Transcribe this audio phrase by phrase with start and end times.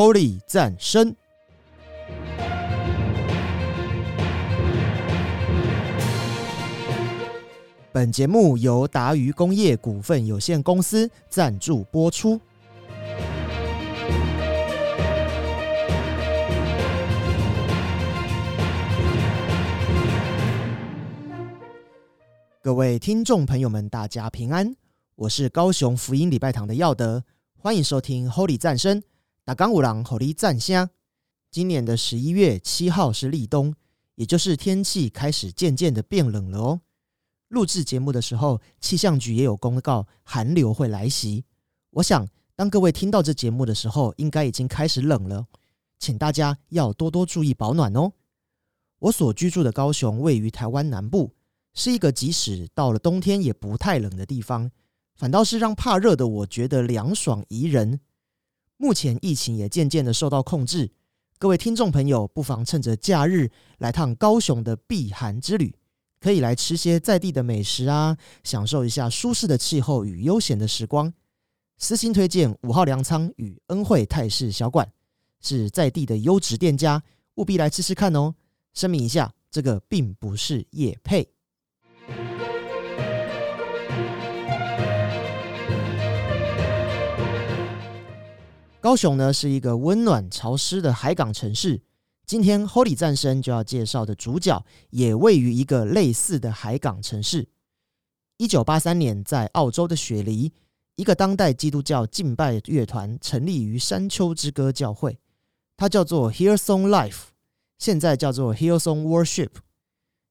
[0.00, 1.14] Holy 战声。
[7.92, 12.40] 本节目由达渝工业股份有限公司赞助播出。
[22.70, 24.76] 各位听众朋友们，大家平安，
[25.16, 27.24] 我是高雄福音礼拜堂的耀德，
[27.58, 29.02] 欢迎收听 Holy 战声。
[29.44, 30.88] 打刚五郎 Holy 战香。
[31.50, 33.74] 今年的十一月七号是立冬，
[34.14, 36.80] 也就是天气开始渐渐的变冷了哦。
[37.48, 41.44] 录制节目的时候，气象局也有公告寒流会来袭。
[41.90, 45.44] 我想，当各位听到这节目的时候，应该已经开始冷了，
[45.98, 48.12] 请大家要多多注意保暖哦。
[49.00, 51.32] 我所居住的高雄位于台湾南部，
[51.74, 54.70] 是一个即使到了冬天也不太冷的地方，
[55.14, 58.00] 反倒是让怕热的我觉得凉爽宜人。
[58.76, 60.90] 目前疫情也渐渐的受到控制，
[61.38, 65.74] 各位听众朋友不妨趁着假日来趟高雄的避寒之旅。
[66.18, 68.14] 可以来吃些在地的美食啊，
[68.44, 71.10] 享受一下舒适的气候与悠闲的时光。
[71.78, 74.92] 私心推荐五号粮仓与恩惠泰式小馆，
[75.40, 77.02] 是在地的优质店家，
[77.36, 78.34] 务必来吃吃看哦。
[78.74, 81.26] 声明一下，这个并不是夜配。
[88.80, 91.82] 高雄呢是一个温暖潮湿的海港城市。
[92.24, 97.46] 今天 Holy 战神就要介绍的主角，也位于一个类似的海港城市。
[98.38, 100.50] 一九八三年，在澳洲的雪梨，
[100.96, 105.18] 一个当代基督教敬拜乐团成立于山丘之歌教会，
[105.76, 107.24] 它叫做 Hillsong Life，
[107.78, 109.50] 现在叫做 Hillsong Worship。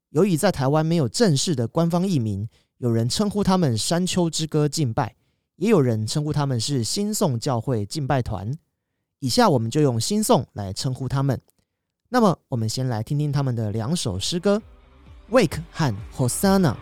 [0.09, 5.17] 由于在台湾没有正式的官方译名，有人称呼他们山丘之歌敬拜，
[5.59, 8.49] 也有人称呼他们是新颂教会敬拜团。
[9.19, 11.39] 以下我们就用新颂来称呼他们。
[12.07, 14.61] 那么，我们先来听听他们的两首诗歌，
[15.31, 16.73] 《Wake》和《Hosanna》。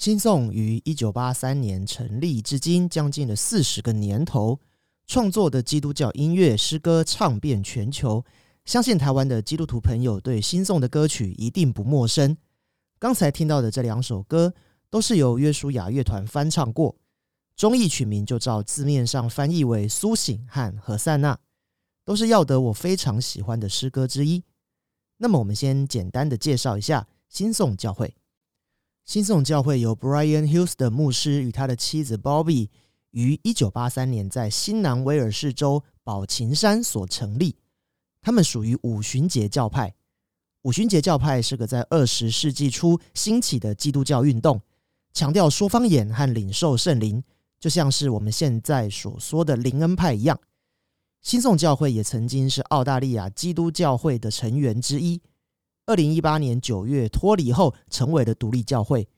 [0.00, 4.58] 新宋于一九八三年成立至今，将近了四十个年头，
[5.06, 8.24] 创作的基督教音乐诗歌唱遍全球。
[8.64, 12.34] 相信台湾的基督徒朋友对新宋的歌曲一定不陌生。
[12.98, 14.54] 刚才听到的这两首歌，
[14.88, 16.96] 都是由约书亚乐团翻唱过，
[17.54, 21.34] 中译曲名就照字面上翻译为《苏醒》和《何塞纳》，
[22.06, 24.42] 都是要得我非常喜欢的诗歌之一。
[25.18, 28.14] 那么，我们先简单的介绍一下新宋教会。
[29.04, 32.68] 新宋教会由 Brian Hughes 的牧师与他的妻子 Bobby
[33.10, 37.56] 于一九八三年在新南威尔士州宝琴山所成立。
[38.22, 39.94] 他们属于五旬节教派。
[40.62, 44.60] 五旬节教派是个在二十世纪初兴起的基督教运动，
[45.12, 47.24] 强调说方言和领受圣灵，
[47.58, 50.38] 就像是我们现在所说的灵恩派一样。
[51.22, 55.20] 新宋教会也曾经是澳大利亚基督教会的成员之一。
[55.90, 59.08] 二零一八年九月脱离后，成为了独立教会。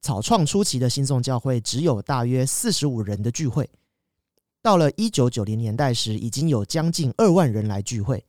[0.00, 3.68] 草创初期的新宋教会只有大约四十五人的聚会，
[4.62, 8.24] 到了一九九零年代时，已经有将近二万人来聚会。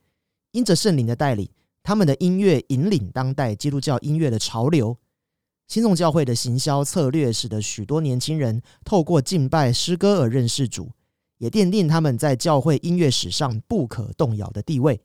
[0.50, 1.48] 因着圣灵的带领，
[1.82, 4.94] 他们的音乐引领当代基督教音乐的潮流。
[5.66, 10.90] 新宋教会的行销策略，使得许多年轻人透过敬拜诗歌而认识主，
[11.38, 15.00] 也奠定他们在教会音乐史上不可动摇的地位。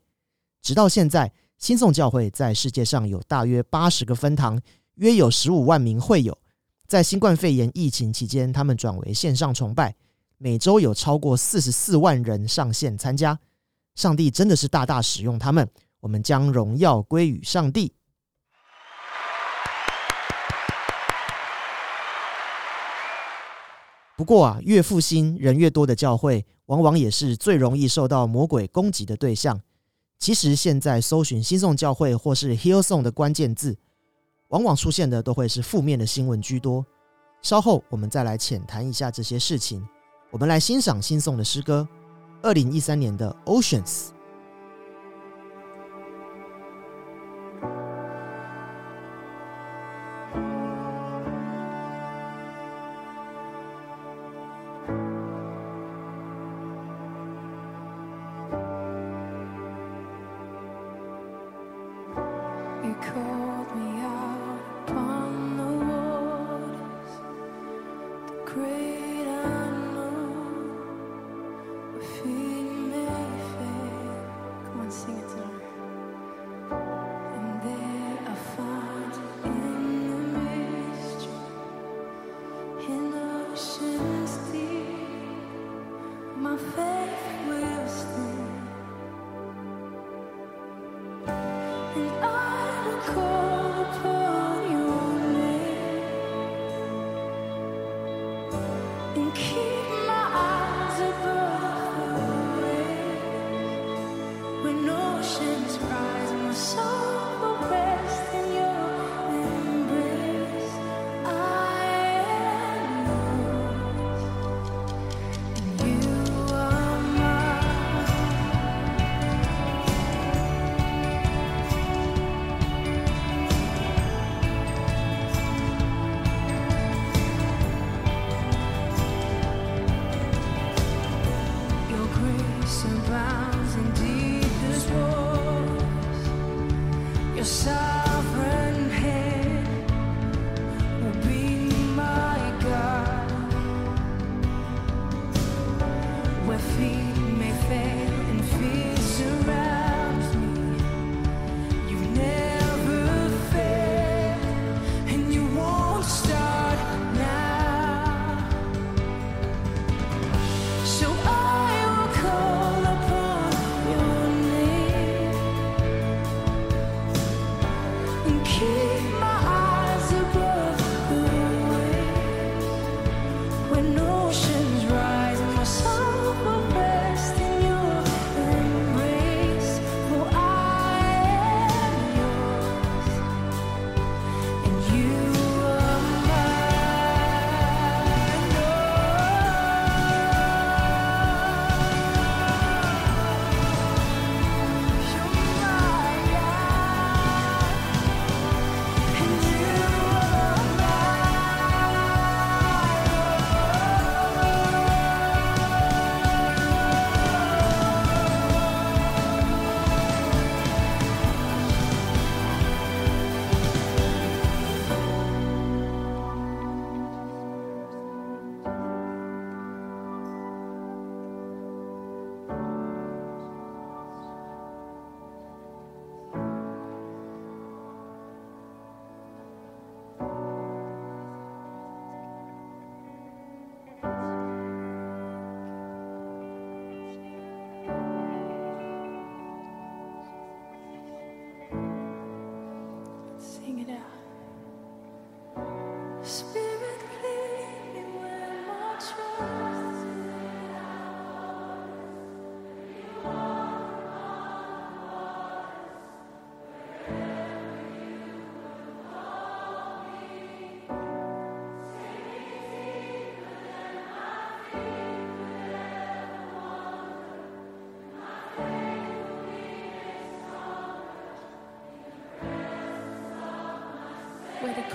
[0.60, 1.32] 直到现在。
[1.58, 4.60] 新宋教会在世界上有大约八十个分堂，
[4.96, 6.36] 约有十五万名会友。
[6.86, 9.94] 在新冠肺炎疫情期间，他们转为线上崇拜，
[10.36, 13.38] 每周有超过四十四万人上线参加。
[13.94, 15.66] 上帝真的是大大使用他们，
[16.00, 17.94] 我们将荣耀归于上帝。
[24.16, 29.60] 不过啊，越复兴人越多的教会，往往也是最容易受到魔鬼攻击的对象。
[30.18, 33.76] 其实现在搜寻新宋教会或是 Hillsong 的关键字，
[34.48, 36.84] 往往出现的都会是负面的新闻居多。
[37.42, 39.86] 稍后我们再来浅谈一下这些事情。
[40.30, 41.86] 我们来欣赏新宋的诗歌，
[42.42, 44.08] 二零一三年的 Oceans。
[86.56, 86.93] my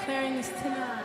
[0.09, 0.98] declaring this tonight.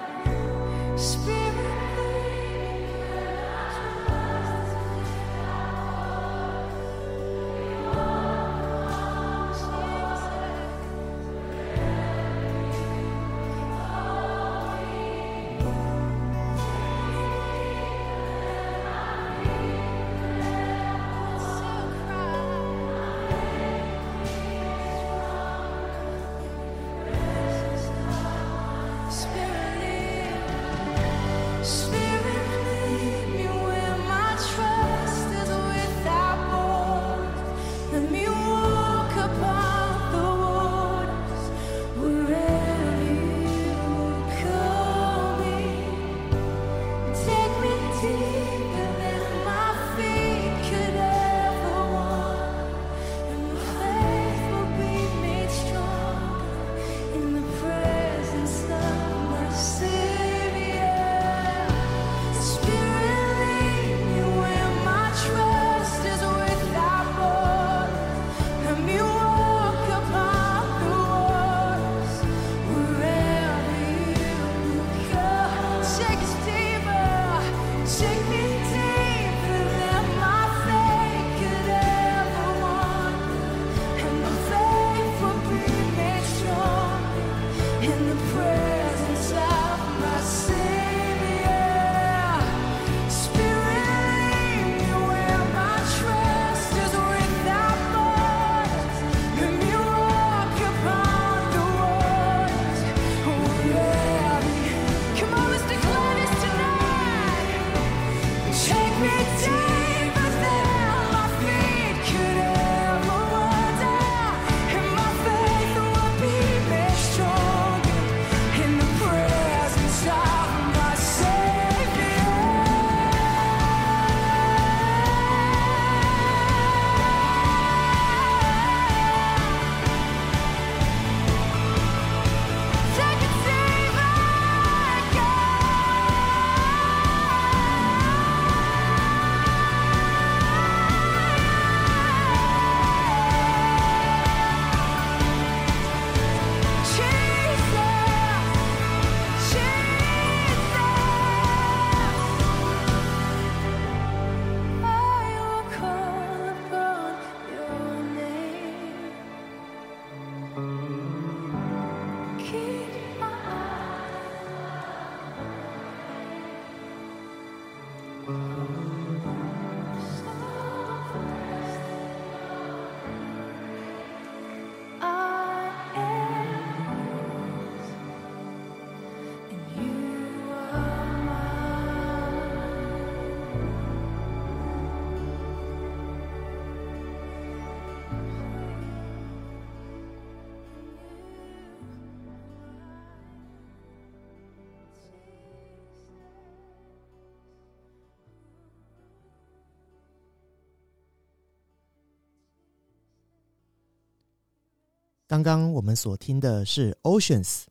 [205.26, 207.62] 刚刚我们所听的是 Oceans，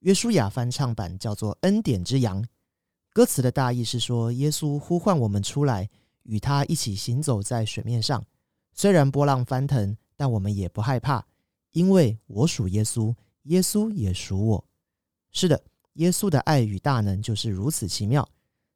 [0.00, 2.42] 约书亚翻唱版叫做《恩典之羊》。
[3.14, 5.88] 歌词的大意是说，耶稣呼唤我们出来，
[6.24, 8.22] 与他一起行走在水面上。
[8.74, 11.24] 虽然波浪翻腾，但我们也不害怕，
[11.70, 14.64] 因为我属耶稣，耶稣也属我。
[15.30, 15.62] 是的，
[15.94, 18.28] 耶稣的爱与大能就是如此奇妙。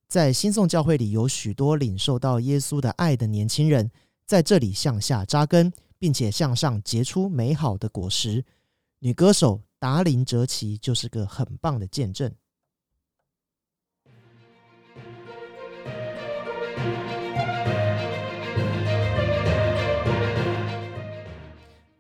[0.09, 3.91] 在新宋教会里，有许多领受到耶稣的爱的年轻人，
[4.25, 8.45] 在这里向下扎根，并且向上结出美好的果实。
[8.99, 12.33] 女歌手达林哲奇就是个很棒的见证。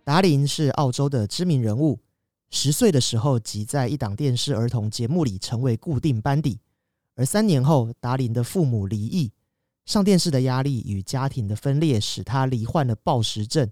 [0.02, 1.98] 达林是澳洲的知名人物，
[2.48, 6.60] 十岁的时候即在一档电视儿童节目里成为固定班底，
[7.16, 9.32] 而三年后，达林的父母离异，
[9.84, 13.68] 上电视的压力与家庭的分裂使他罹患了暴食症。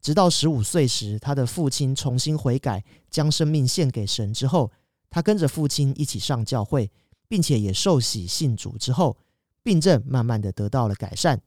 [0.00, 4.70] 直到十五岁时，他的父亲重新悔改，将生命献给神之后，
[5.10, 6.90] 他跟着父亲一起上教会，
[7.28, 9.16] 并且也受洗信主之后，
[9.62, 11.40] 病症慢慢的得到了改善。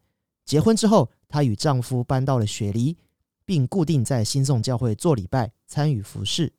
[0.46, 2.98] 结婚之后，她与丈夫搬到了雪梨，
[3.46, 6.52] 并固定在新宋教会做礼拜，参与服饰。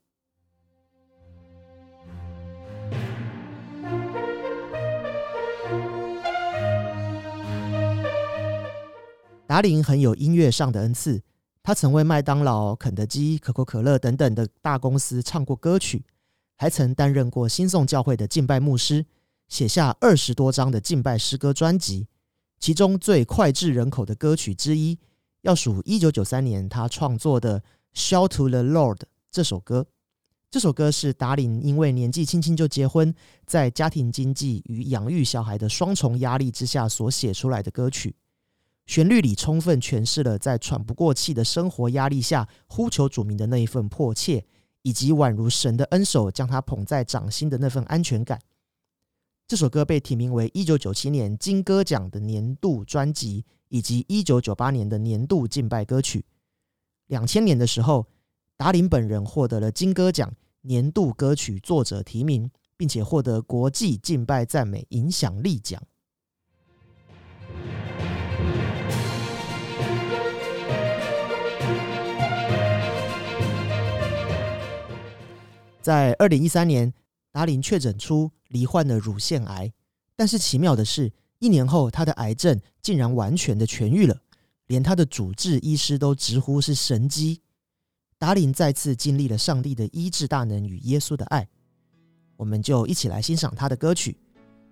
[9.47, 11.23] 达林很有音乐上的恩赐，
[11.63, 16.05] 他曾为麦当劳、肯德基、可口可乐等等的大公司唱过歌曲，
[16.57, 19.07] 还曾担任过新宋教会的敬拜牧师，
[19.49, 22.09] 写下二十多张的敬拜诗歌专辑。
[22.59, 24.99] 其中最脍炙人口的歌曲之一，
[25.43, 27.61] 要数一九九三年他创作的
[27.95, 28.97] 《Shout to the Lord》
[29.31, 29.87] 这首歌。
[30.51, 33.15] 这首歌是达林因为年纪轻轻就结婚，
[33.47, 38.15] 在家庭经济与养育小孩的双重压力之下所写出来的歌曲。
[38.93, 44.45] 旋律里充分诠释了在喘不过气的生活压力下呼求主名的那一份迫切，
[44.83, 48.39] 以及宛如神的恩手将他捧在掌心的那份安全感。
[49.49, 56.27] 这首歌被提名为一九九七年金歌奖的年度专辑，以及一九九八年的年度敬拜歌曲。
[57.07, 58.07] 两千年的时候，
[58.59, 65.83] 达林本人获得了金歌奖年度歌曲作者提名，并且获得国际敬拜赞美影响力奖。
[75.83, 76.95] 在二零一三年，
[77.33, 79.73] 达林确诊出罹患了乳腺癌，
[80.15, 84.17] 但是奇妙的是，一年后他的癌症竟然完全的痊愈了，
[84.69, 87.41] 连他的主治医师都直呼是神迹。
[88.17, 91.49] 达林再次经历了上帝的医治大能与耶稣的爱，
[92.37, 94.17] 我们就一起来欣赏他的歌曲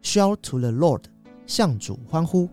[0.07, 1.03] 《Shout to the Lord》，
[1.47, 2.49] 向主欢呼。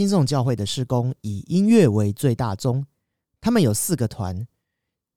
[0.00, 2.86] 新宋教会的施工以音乐为最大宗，
[3.38, 4.46] 他们有四个团。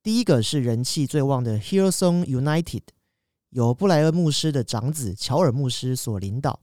[0.04, 2.82] 第一个是人气最旺的 Hillsong United，
[3.52, 6.60] 由布莱恩牧师的长子乔尔牧师所领导。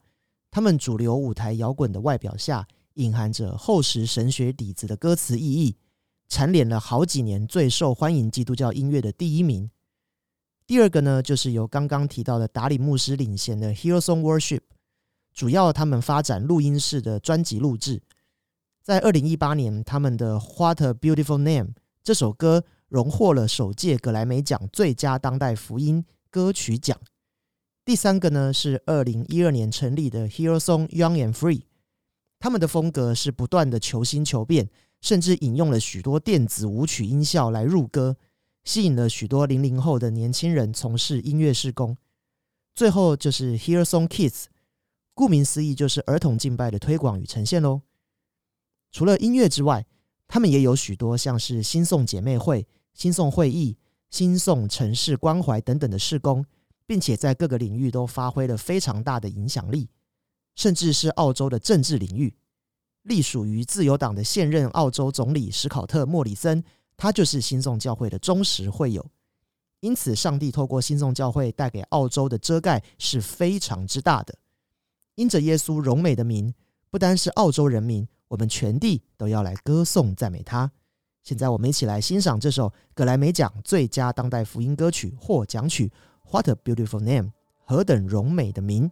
[0.51, 5.79] 他们主流舞台摇滚的外表下，隐含着厚实神学底子的歌词意义，
[6.29, 9.71] 蝉联了好几年最受欢迎基督教音乐的第一名。
[10.67, 14.61] 第二个呢，就是由刚刚提到的达里牧师领衔的 Hillsong Worship，
[15.33, 18.03] 主要他们发展录音室的专辑录制。
[18.91, 21.67] 在二零一八年，他们的《What a Beautiful Name》
[22.03, 26.99] 这首歌荣获了首届格莱美奖最佳当代福音歌曲奖。
[27.85, 31.63] 第三个呢是二零一二年成立的 Hear Song Young and Free，
[32.41, 34.69] 他们的风格是不断的求新求变，
[35.01, 38.17] 甚至引用了许多电子舞曲音效来入歌，
[38.65, 41.97] 吸引了许多零零后的年轻人从事音乐施工。
[42.75, 44.47] 最后就是 Hear Song Kids，
[45.15, 47.83] 顾名思义就是儿童敬拜的推广与呈现喽。
[48.91, 49.87] 除了音乐之外，
[50.27, 53.77] 他们也有许多像是新送姐妹会、新送会议、
[54.11, 56.45] 新送城市关怀等等的事工。
[56.87, 59.89] 并且在各个领域都发挥了非常大的影响力，
[60.57, 62.35] 甚至是澳洲的政治领域，
[63.03, 66.65] 隶属于自由党的现任澳洲总理史考特·莫里森，
[66.97, 69.09] 他就是新宋教会的忠实会友。
[69.79, 74.37] 因此，上帝透过新宋教会带给澳洲的遮盖是非常之大的。
[75.15, 76.53] 因着耶稣荣美的名，
[76.91, 80.71] 不单是澳洲人民，我们全地都要来歌颂赞美他。
[81.23, 85.93] 现在，我们一起来欣赏这首格莱美奖最佳当代福音歌曲获奖曲。
[86.31, 87.33] What a beautiful name！
[87.67, 88.91] 何等荣美的名！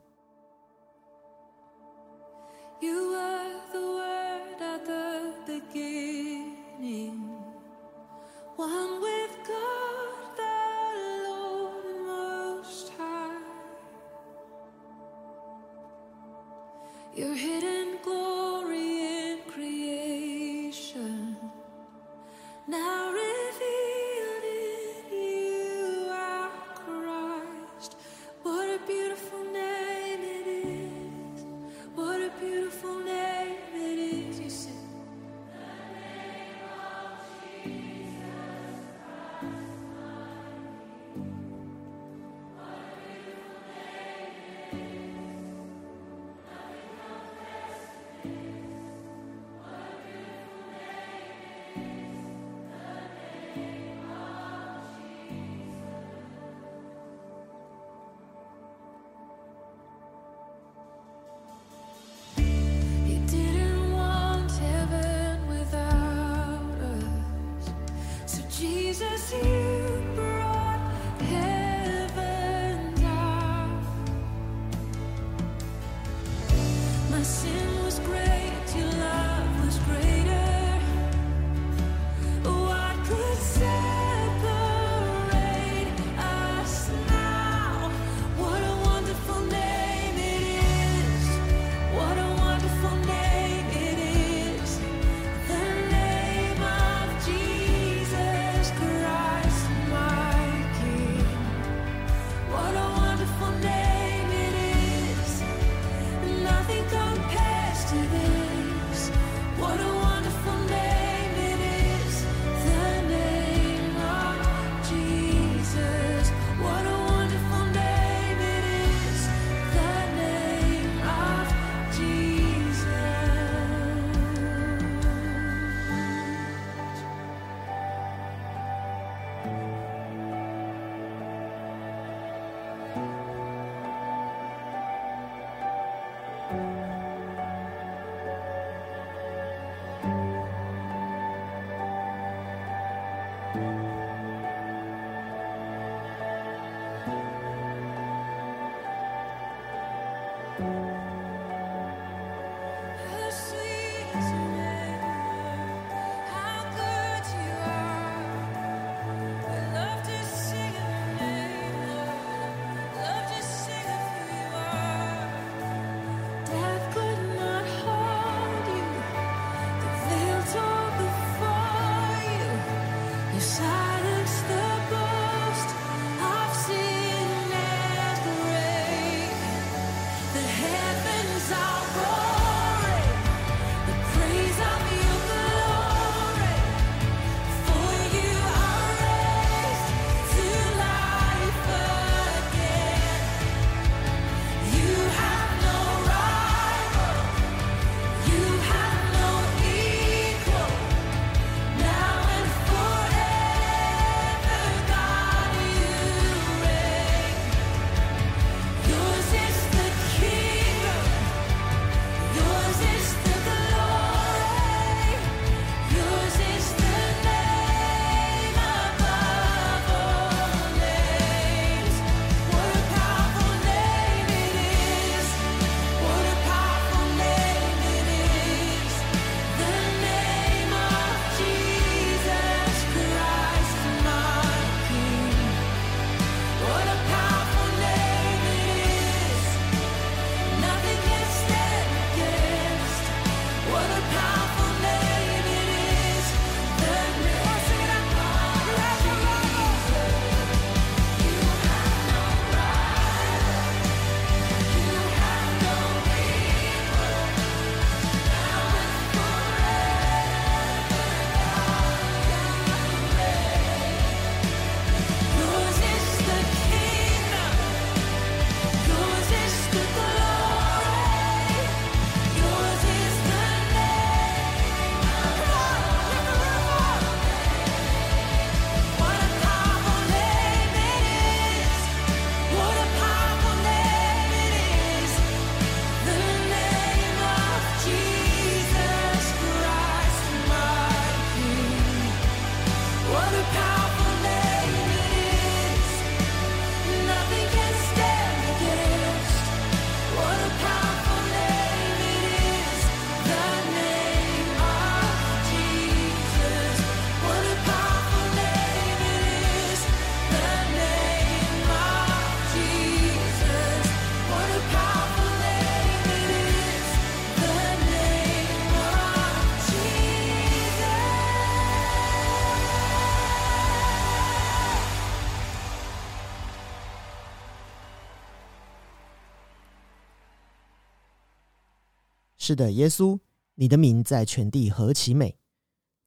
[332.49, 333.19] 是的，耶稣，
[333.57, 335.37] 你的名在全地何其美！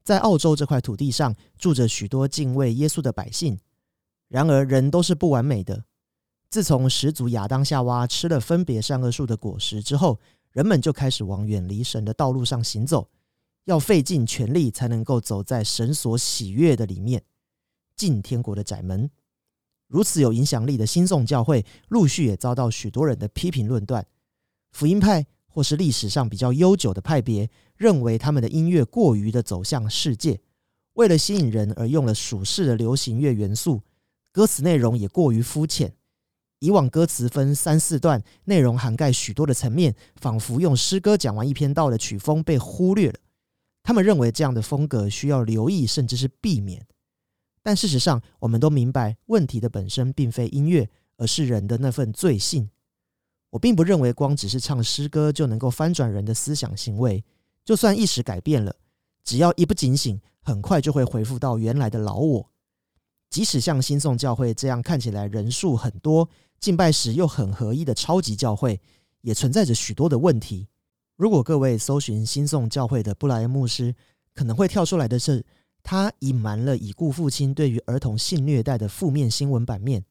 [0.02, 3.60] 在澳洲这块土地上，住着许多敬畏耶稣的百姓。
[4.28, 5.86] 然而，人都是不完美的。
[6.50, 10.20] 自从始祖亚当夏娃吃了分别善恶树的果实之后，
[10.52, 13.08] 人们就开始往远离神的道路上行走，
[13.66, 17.24] 要费尽全力才能够走在神所喜悦的里面，
[17.96, 19.12] 进天国的窄门。
[19.86, 24.04] 如此有影响力的新宋教会，陆续也遭到许多人的批评论断。
[24.72, 30.40] 福音派或是历史上比较悠久的派别，认为他们的音乐过于的走向世界，
[30.94, 33.82] 为了吸引人而用了属世的流行乐元素，
[34.32, 35.94] 歌词内容也过于肤浅。
[36.60, 43.20] 以往歌词分三四段，内容涵盖许多的层面，仿佛用诗歌讲完一篇道的曲风被忽略了。
[43.82, 46.86] 他们认为这样的风格需要留意，甚至是避免。
[47.64, 50.88] 但事实上，我们都明白，问题的本身并非音乐，
[51.18, 52.70] 而是人的那份罪性。
[53.52, 57.24] 我并不认为光只是唱诗歌就能够翻转人的思想行为。
[57.64, 58.76] 就算意识改变了，
[59.24, 62.50] 只要一不警醒，很快就会回复到原来的老我。
[63.30, 66.28] 即使像新宋教会这样看起来人数很多、
[66.60, 68.82] 敬拜时又很合一的超级教会，
[69.22, 70.68] 也存在着许多的问题。
[71.16, 73.94] 如果各位搜寻新宋教会的布莱恩牧师，
[74.34, 75.46] 可能会跳出来的是，
[75.84, 80.04] 他隐瞒了已故父亲对于儿童性虐待的负面新闻版面。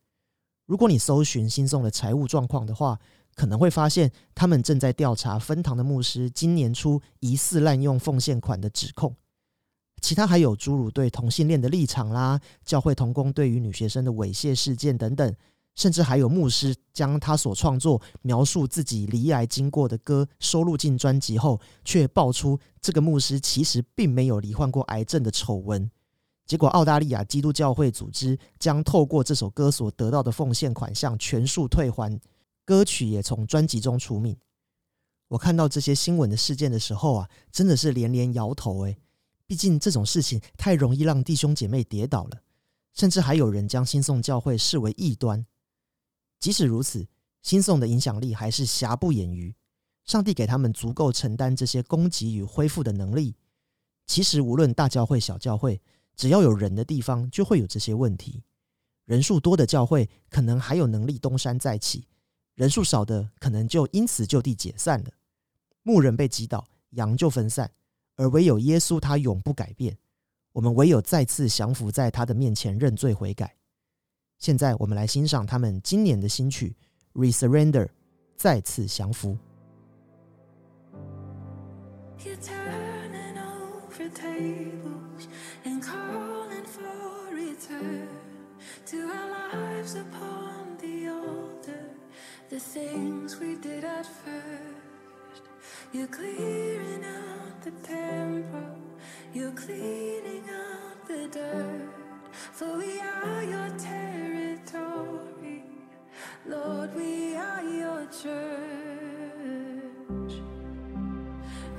[0.67, 2.99] 如果你搜寻新宋的财务状况的话，
[3.41, 9.17] 可能会发现他们正在调查分堂的牧师今年初疑似滥用奉献款的指控。
[10.03, 15.35] 其他还有诸如对同性恋的立场啦，教会童工对于女学生的猥亵事件等等，
[15.75, 25.91] 甚至还有牧师将他所创作描述自己离癌经过的歌收录进专辑后，却爆出这个牧师其实并没有罹患过癌症的丑闻。
[26.45, 32.21] 结果，澳大利亚基督教会组织将透过这首歌所得到的奉献款项全数退还，
[32.71, 34.37] 歌曲也从专辑中除名。
[35.27, 38.97] 我看到这些新闻的事件的时候啊，真的是连连摇头诶。
[39.45, 42.43] 毕竟这种事情太容易让弟兄姐妹跌倒了，
[42.95, 45.45] 甚至还有人将新宋教会视为异端。
[46.39, 47.09] 即使如此，
[47.43, 49.53] 新宋的影响力还是瑕不掩瑜。
[50.05, 53.35] 上帝给他们足够承担这些攻击与恢复的能力。
[54.07, 55.83] 其实，无论大教会、小教会，
[56.15, 58.45] 只要有人的地方，就会有这些问题。
[59.07, 62.07] 人数多的教会可能还有能力东山再起，
[62.55, 65.11] 人数少的可能就因此就地解散了。
[65.83, 67.71] 牧人被击倒羊就分散
[68.17, 69.97] 而唯有耶稣他永不改变。
[70.53, 73.55] 我们唯有再次降服在他的面前认罪悔改。
[74.39, 76.75] 现在我们来欣赏他们今年的新曲
[77.15, 77.89] resurrender
[78.37, 79.37] 再次降服。
[92.51, 95.45] The things we did at first.
[95.93, 98.77] You're clearing out the temple.
[99.33, 101.89] You're cleaning out the dirt.
[102.33, 105.63] For we are your territory.
[106.45, 108.35] Lord, we are your church.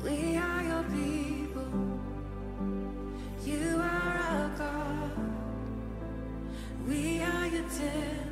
[0.05, 1.99] We are your people.
[3.43, 5.11] You are our God.
[6.87, 8.30] We are your temple.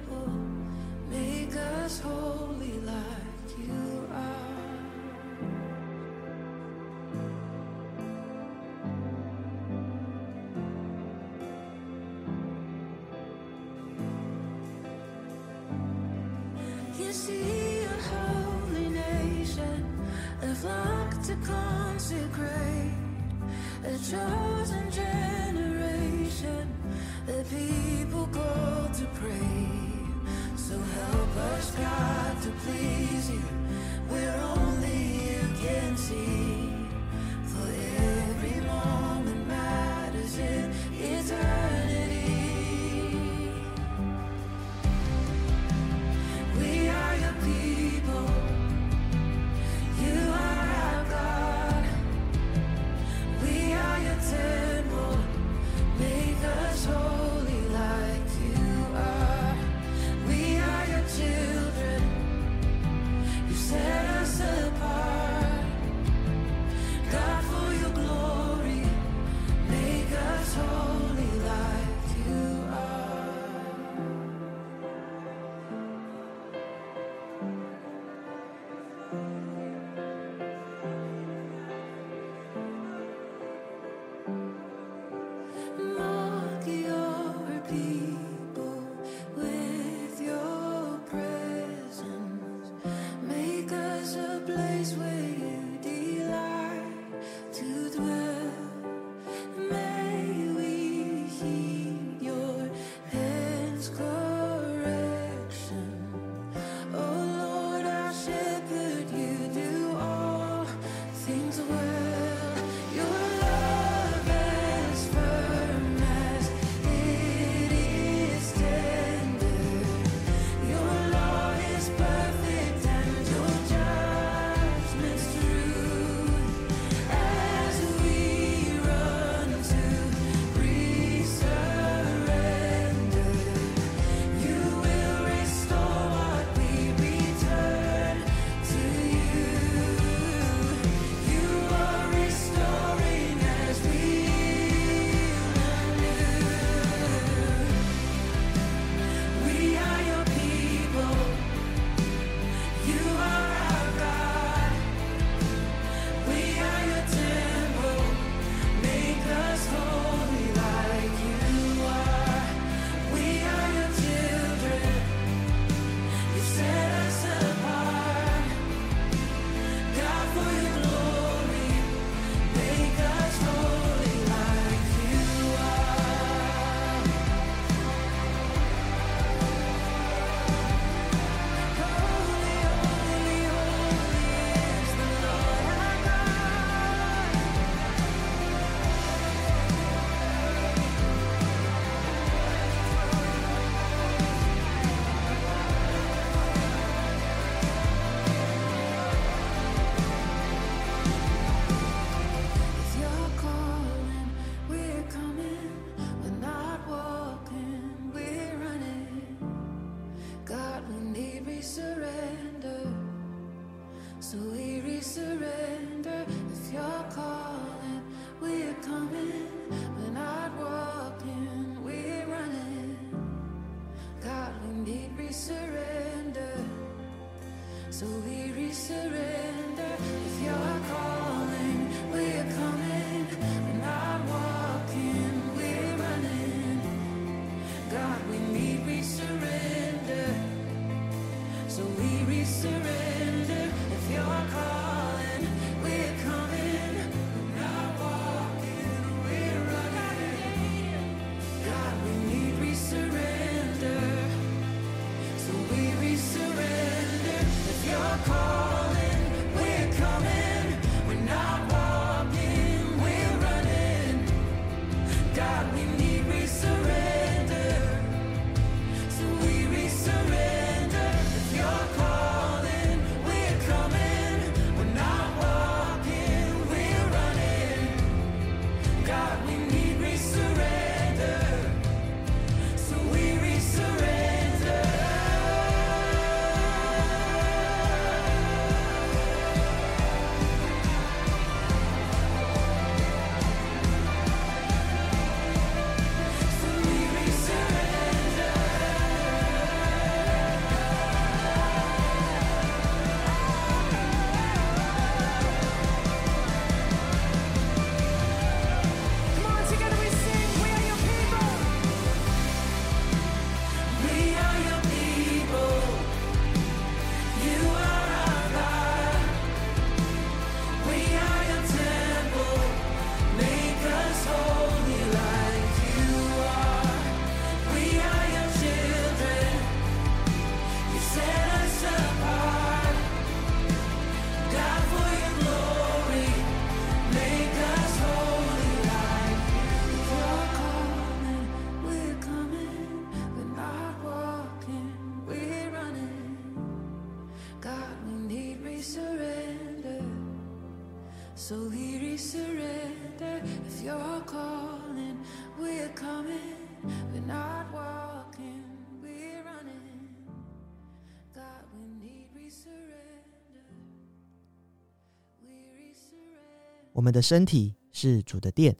[367.00, 368.76] 我们的身体是主的殿，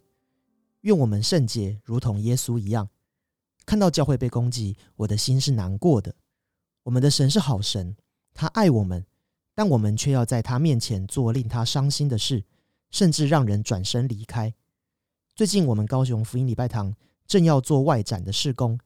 [0.82, 2.90] 愿我们圣洁，如同耶稣一样。
[3.66, 6.14] 看到教会被攻击，我的心是难过的。
[6.84, 7.96] 我们的神是好神，
[8.34, 9.06] 他爱我们，
[9.56, 12.44] 但我们却要在他面前做令他伤心的事，
[12.92, 14.54] 甚至让人转身离开。
[15.34, 16.94] 最近，我们高雄福音礼拜堂
[17.26, 18.78] 正要做外展的事工，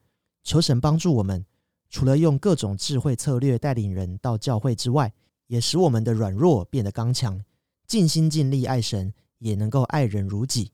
[0.43, 1.43] 求神帮助我们，
[1.89, 5.11] 除了用各种智慧策略带领人到教会之外，
[5.47, 7.43] 也使我们的软弱变得刚强，
[7.87, 9.11] 尽心尽力爱神，
[9.43, 10.71] 也能够爱人如己。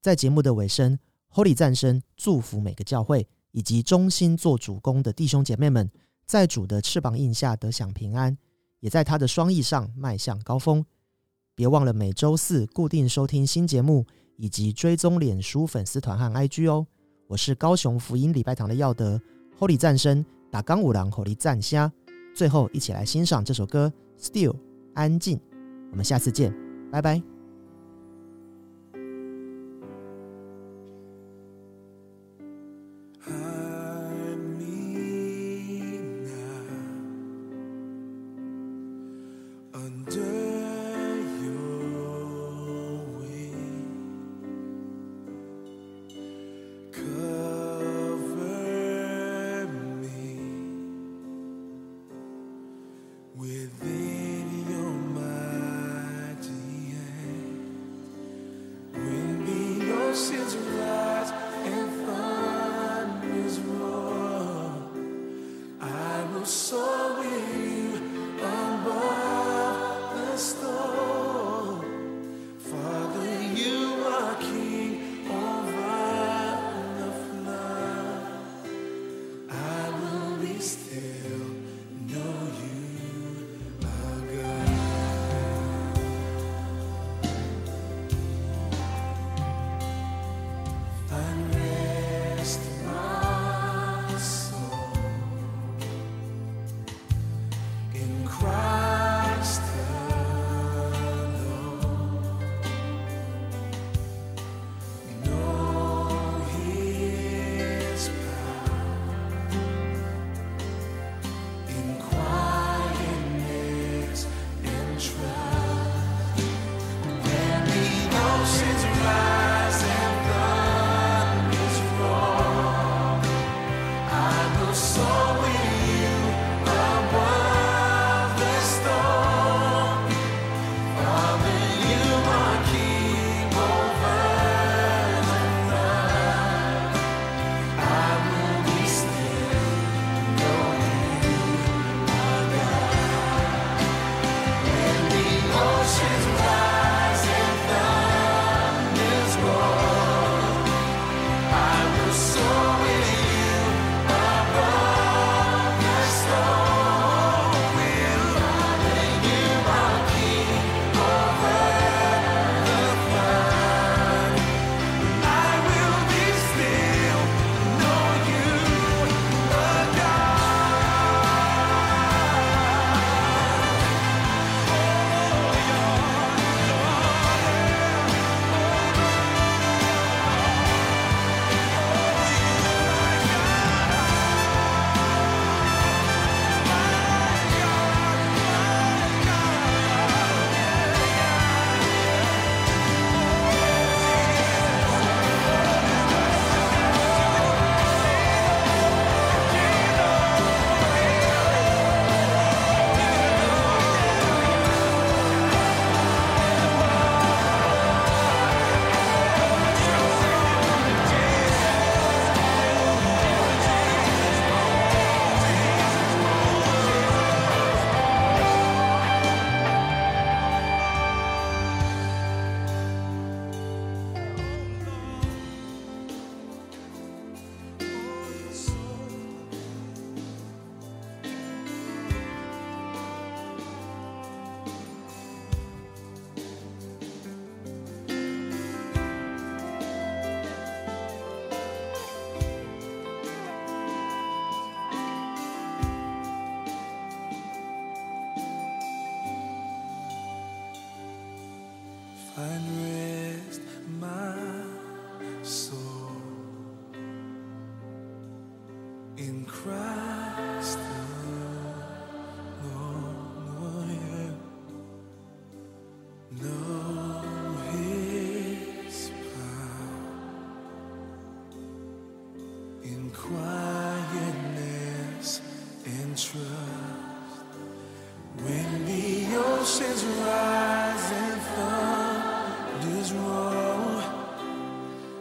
[0.00, 0.98] 在节目的尾声
[1.32, 5.88] ，Holy 赞声祝福每个教会以及忠心做主公的弟兄姐妹们，
[6.26, 8.36] 在主的翅膀印下得享平安，
[8.80, 10.84] 也在他的双翼上迈向高峰。
[11.54, 14.04] 别忘了每周四固定收听新节目，
[14.36, 16.84] 以及追踪脸书粉丝团和 IG 哦。
[17.28, 19.20] 我是高雄福音礼拜堂的耀德
[19.60, 21.92] ，Holy 赞声打钢五郎 Holy 赞虾。
[22.34, 24.52] 最后，一起来欣赏这首歌《Still》
[24.94, 25.38] 安静。
[25.92, 26.52] 我们下次见，
[26.90, 27.31] 拜拜。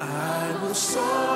[0.03, 1.30] I will soar.